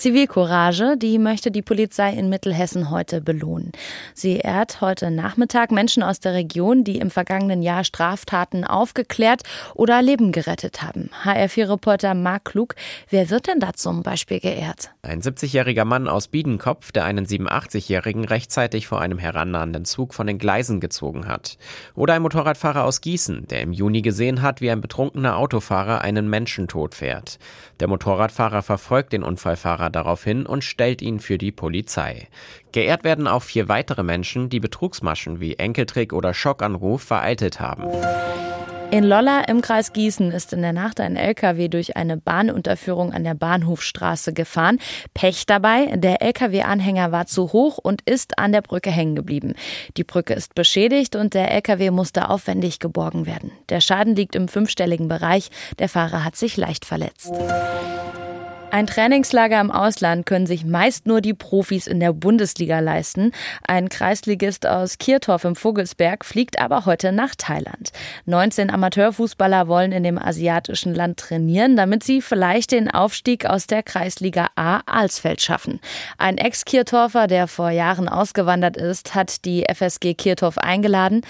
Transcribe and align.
Zivilcourage, 0.00 0.96
die 0.96 1.18
möchte 1.18 1.50
die 1.50 1.60
Polizei 1.60 2.14
in 2.14 2.30
Mittelhessen 2.30 2.88
heute 2.88 3.20
belohnen. 3.20 3.70
Sie 4.14 4.38
ehrt 4.38 4.80
heute 4.80 5.10
Nachmittag 5.10 5.70
Menschen 5.70 6.02
aus 6.02 6.20
der 6.20 6.32
Region, 6.32 6.84
die 6.84 6.96
im 6.96 7.10
vergangenen 7.10 7.60
Jahr 7.60 7.84
Straftaten 7.84 8.64
aufgeklärt 8.64 9.42
oder 9.74 10.00
Leben 10.00 10.32
gerettet 10.32 10.80
haben. 10.80 11.10
HR4-Reporter 11.22 12.14
Marc 12.14 12.46
Klug, 12.46 12.76
wer 13.10 13.28
wird 13.28 13.46
denn 13.46 13.60
da 13.60 13.74
zum 13.74 14.02
Beispiel 14.02 14.40
geehrt? 14.40 14.90
Ein 15.02 15.20
70-jähriger 15.20 15.84
Mann 15.84 16.08
aus 16.08 16.28
Biedenkopf, 16.28 16.92
der 16.92 17.04
einen 17.04 17.26
87-jährigen 17.26 18.24
rechtzeitig 18.24 18.86
vor 18.86 19.02
einem 19.02 19.18
herannahenden 19.18 19.84
Zug 19.84 20.14
von 20.14 20.26
den 20.26 20.38
Gleisen 20.38 20.80
gezogen 20.80 21.28
hat. 21.28 21.58
Oder 21.94 22.14
ein 22.14 22.22
Motorradfahrer 22.22 22.84
aus 22.84 23.02
Gießen, 23.02 23.48
der 23.48 23.60
im 23.60 23.74
Juni 23.74 24.00
gesehen 24.00 24.40
hat, 24.40 24.62
wie 24.62 24.70
ein 24.70 24.80
betrunkener 24.80 25.36
Autofahrer 25.36 26.00
einen 26.00 26.30
Menschen 26.30 26.68
totfährt. 26.68 27.38
Der 27.80 27.88
Motorradfahrer 27.88 28.62
verfolgt 28.62 29.12
den 29.12 29.22
Unfallfahrer 29.22 29.89
daraufhin 29.92 30.46
und 30.46 30.64
stellt 30.64 31.02
ihn 31.02 31.20
für 31.20 31.38
die 31.38 31.52
Polizei. 31.52 32.28
Geehrt 32.72 33.04
werden 33.04 33.26
auch 33.26 33.42
vier 33.42 33.68
weitere 33.68 34.02
Menschen, 34.02 34.48
die 34.48 34.60
Betrugsmaschen 34.60 35.40
wie 35.40 35.56
Enkeltrick 35.56 36.12
oder 36.12 36.34
Schockanruf 36.34 37.02
vereitelt 37.02 37.60
haben. 37.60 37.84
In 38.92 39.04
Lolla 39.04 39.42
im 39.42 39.60
Kreis 39.60 39.92
Gießen 39.92 40.32
ist 40.32 40.52
in 40.52 40.62
der 40.62 40.72
Nacht 40.72 40.98
ein 40.98 41.14
LKW 41.14 41.68
durch 41.68 41.96
eine 41.96 42.16
Bahnunterführung 42.16 43.12
an 43.12 43.22
der 43.22 43.34
Bahnhofstraße 43.34 44.32
gefahren. 44.32 44.80
Pech 45.14 45.46
dabei, 45.46 45.94
der 45.94 46.22
LKW-Anhänger 46.22 47.12
war 47.12 47.26
zu 47.26 47.52
hoch 47.52 47.78
und 47.78 48.02
ist 48.02 48.40
an 48.40 48.50
der 48.50 48.62
Brücke 48.62 48.90
hängen 48.90 49.14
geblieben. 49.14 49.54
Die 49.96 50.02
Brücke 50.02 50.34
ist 50.34 50.56
beschädigt 50.56 51.14
und 51.14 51.34
der 51.34 51.52
LKW 51.52 51.92
musste 51.92 52.28
aufwendig 52.28 52.80
geborgen 52.80 53.26
werden. 53.26 53.52
Der 53.68 53.80
Schaden 53.80 54.16
liegt 54.16 54.34
im 54.34 54.48
fünfstelligen 54.48 55.06
Bereich. 55.06 55.50
Der 55.78 55.88
Fahrer 55.88 56.24
hat 56.24 56.34
sich 56.34 56.56
leicht 56.56 56.84
verletzt. 56.84 57.30
Ein 58.72 58.86
Trainingslager 58.86 59.60
im 59.60 59.72
Ausland 59.72 60.26
können 60.26 60.46
sich 60.46 60.64
meist 60.64 61.04
nur 61.04 61.20
die 61.20 61.34
Profis 61.34 61.88
in 61.88 61.98
der 61.98 62.12
Bundesliga 62.12 62.78
leisten. 62.78 63.32
Ein 63.66 63.88
Kreisligist 63.88 64.64
aus 64.64 64.98
Kirtorf 64.98 65.44
im 65.44 65.56
Vogelsberg 65.56 66.24
fliegt 66.24 66.60
aber 66.60 66.86
heute 66.86 67.10
nach 67.10 67.34
Thailand. 67.34 67.90
19 68.26 68.70
Amateurfußballer 68.70 69.66
wollen 69.66 69.90
in 69.90 70.04
dem 70.04 70.18
asiatischen 70.18 70.94
Land 70.94 71.18
trainieren, 71.18 71.76
damit 71.76 72.04
sie 72.04 72.22
vielleicht 72.22 72.70
den 72.70 72.88
Aufstieg 72.88 73.44
aus 73.44 73.66
der 73.66 73.82
Kreisliga 73.82 74.46
A 74.54 74.82
Alsfeld 74.86 75.42
schaffen. 75.42 75.80
Ein 76.16 76.38
Ex-Kirtorfer, 76.38 77.26
der 77.26 77.48
vor 77.48 77.70
Jahren 77.70 78.08
ausgewandert 78.08 78.76
ist, 78.76 79.16
hat 79.16 79.44
die 79.44 79.64
FSG 79.68 80.14
Kirtorf 80.14 80.58
eingeladen. 80.58 81.22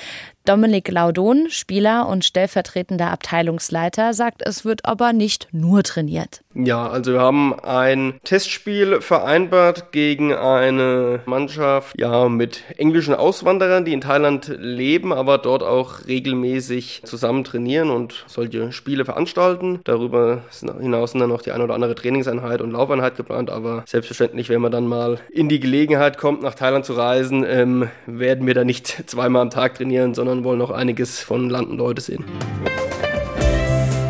Dominik 0.44 0.90
Laudon, 0.90 1.46
Spieler 1.50 2.08
und 2.08 2.24
stellvertretender 2.24 3.10
Abteilungsleiter, 3.10 4.14
sagt, 4.14 4.42
es 4.44 4.64
wird 4.64 4.84
aber 4.86 5.12
nicht 5.12 5.48
nur 5.52 5.82
trainiert. 5.82 6.42
Ja, 6.54 6.88
also 6.88 7.12
wir 7.12 7.20
haben 7.20 7.54
ein 7.60 8.14
Testspiel 8.24 9.00
vereinbart 9.00 9.92
gegen 9.92 10.34
eine 10.34 11.20
Mannschaft 11.26 11.94
ja 11.98 12.28
mit 12.28 12.64
englischen 12.76 13.14
Auswanderern, 13.14 13.84
die 13.84 13.92
in 13.92 14.00
Thailand 14.00 14.52
leben, 14.58 15.12
aber 15.12 15.38
dort 15.38 15.62
auch 15.62 16.06
regelmäßig 16.08 17.02
zusammen 17.04 17.44
trainieren 17.44 17.90
und 17.90 18.24
solche 18.26 18.72
Spiele 18.72 19.04
veranstalten. 19.04 19.80
Darüber 19.84 20.42
hinaus 20.80 21.12
sind 21.12 21.20
dann 21.20 21.28
noch 21.28 21.42
die 21.42 21.52
eine 21.52 21.64
oder 21.64 21.74
andere 21.74 21.94
Trainingseinheit 21.94 22.62
und 22.62 22.72
Laufeinheit 22.72 23.16
geplant, 23.16 23.50
aber 23.50 23.84
selbstverständlich, 23.86 24.48
wenn 24.48 24.60
man 24.60 24.72
dann 24.72 24.88
mal 24.88 25.18
in 25.30 25.48
die 25.48 25.60
Gelegenheit 25.60 26.18
kommt, 26.18 26.42
nach 26.42 26.54
Thailand 26.54 26.84
zu 26.84 26.94
reisen, 26.94 27.44
ähm, 27.46 27.88
werden 28.06 28.46
wir 28.46 28.54
da 28.54 28.64
nicht 28.64 28.86
zweimal 29.06 29.42
am 29.42 29.50
Tag 29.50 29.76
trainieren, 29.76 30.14
sondern 30.14 30.29
sondern 30.30 30.44
wollen 30.44 30.58
noch 30.60 30.70
einiges 30.70 31.18
von 31.18 31.50
Land 31.50 31.70
und 31.70 31.78
Leute 31.78 32.00
sehen. 32.00 32.24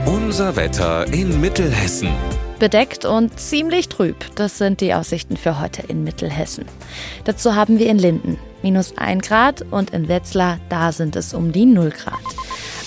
Unser 0.04 0.54
Wetter 0.54 1.10
in 1.12 1.40
Mittelhessen. 1.40 2.10
Bedeckt 2.58 3.06
und 3.06 3.40
ziemlich 3.40 3.88
trüb. 3.88 4.16
Das 4.34 4.58
sind 4.58 4.82
die 4.82 4.92
Aussichten 4.92 5.38
für 5.38 5.60
heute 5.60 5.82
in 5.88 6.04
Mittelhessen. 6.04 6.66
Dazu 7.24 7.54
haben 7.54 7.78
wir 7.78 7.86
in 7.86 7.98
Linden 7.98 8.38
minus 8.62 8.98
1 8.98 9.26
Grad 9.26 9.64
und 9.70 9.90
in 9.90 10.08
Wetzlar, 10.08 10.58
da 10.68 10.92
sind 10.92 11.16
es 11.16 11.32
um 11.32 11.52
die 11.52 11.64
0 11.64 11.88
Grad. 11.90 12.18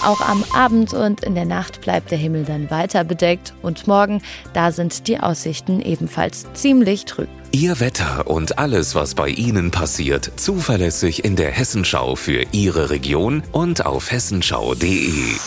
Auch 0.03 0.19
am 0.19 0.44
Abend 0.53 0.94
und 0.94 1.24
in 1.24 1.34
der 1.34 1.46
Nacht 1.46 1.80
bleibt 1.80 2.12
der 2.12 2.18
Himmel 2.18 2.44
dann 2.44 2.69
weiter 2.69 3.06
bedeckt 3.06 3.53
und 3.62 3.88
morgen, 3.88 4.22
da 4.53 4.74
sind 4.74 5.08
die 5.08 5.19
Aussichten 5.19 5.80
ebenfalls 5.80 6.46
ziemlich 6.53 7.06
trüb. 7.06 7.30
Ihr 7.52 7.80
Wetter 7.80 8.28
und 8.28 8.59
alles, 8.59 8.96
was 8.96 9.16
bei 9.16 9.30
Ihnen 9.30 9.72
passiert, 9.72 10.30
zuverlässig 10.36 11.24
in 11.24 11.38
der 11.38 11.52
Hessenschau 11.52 12.16
für 12.16 12.44
Ihre 12.52 12.90
Region 12.90 13.44
und 13.53 13.86
auf 13.86 14.12
hessenschau.de. 14.12 15.38